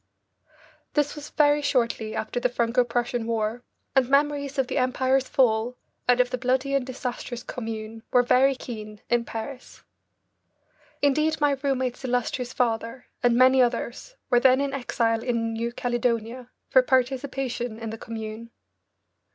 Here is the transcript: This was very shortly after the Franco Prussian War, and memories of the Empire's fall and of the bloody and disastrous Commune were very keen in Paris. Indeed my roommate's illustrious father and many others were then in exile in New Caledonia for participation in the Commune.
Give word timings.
This 0.95 1.13
was 1.15 1.29
very 1.29 1.61
shortly 1.61 2.15
after 2.15 2.39
the 2.39 2.49
Franco 2.49 2.83
Prussian 2.83 3.27
War, 3.27 3.61
and 3.95 4.09
memories 4.09 4.57
of 4.57 4.65
the 4.65 4.79
Empire's 4.79 5.29
fall 5.29 5.75
and 6.07 6.19
of 6.19 6.31
the 6.31 6.39
bloody 6.39 6.73
and 6.73 6.83
disastrous 6.83 7.43
Commune 7.43 8.01
were 8.11 8.23
very 8.23 8.55
keen 8.55 9.01
in 9.11 9.25
Paris. 9.25 9.83
Indeed 11.03 11.39
my 11.39 11.51
roommate's 11.61 12.03
illustrious 12.03 12.51
father 12.51 13.05
and 13.21 13.35
many 13.35 13.61
others 13.61 14.15
were 14.31 14.39
then 14.39 14.59
in 14.59 14.73
exile 14.73 15.21
in 15.21 15.53
New 15.53 15.71
Caledonia 15.71 16.49
for 16.67 16.81
participation 16.81 17.77
in 17.77 17.91
the 17.91 17.97
Commune. 17.99 18.49